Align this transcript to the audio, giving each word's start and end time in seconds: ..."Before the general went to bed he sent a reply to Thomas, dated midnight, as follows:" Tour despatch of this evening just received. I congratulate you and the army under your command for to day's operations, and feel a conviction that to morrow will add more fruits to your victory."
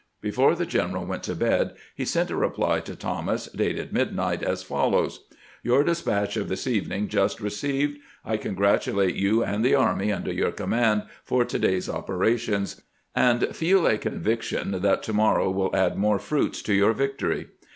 ..."Before 0.29 0.55
the 0.55 0.65
general 0.65 1.05
went 1.05 1.21
to 1.25 1.35
bed 1.35 1.75
he 1.93 2.05
sent 2.05 2.31
a 2.31 2.35
reply 2.35 2.79
to 2.79 2.95
Thomas, 2.95 3.45
dated 3.53 3.93
midnight, 3.93 4.41
as 4.41 4.63
follows:" 4.63 5.25
Tour 5.63 5.83
despatch 5.83 6.35
of 6.37 6.49
this 6.49 6.65
evening 6.65 7.07
just 7.07 7.39
received. 7.39 7.99
I 8.25 8.37
congratulate 8.37 9.13
you 9.13 9.43
and 9.43 9.63
the 9.63 9.75
army 9.75 10.11
under 10.11 10.33
your 10.33 10.53
command 10.53 11.03
for 11.23 11.45
to 11.45 11.59
day's 11.59 11.87
operations, 11.87 12.81
and 13.15 13.55
feel 13.55 13.85
a 13.85 13.99
conviction 13.99 14.71
that 14.71 15.03
to 15.03 15.13
morrow 15.13 15.51
will 15.51 15.75
add 15.75 15.99
more 15.99 16.17
fruits 16.17 16.63
to 16.63 16.73
your 16.73 16.93
victory." 16.93 17.49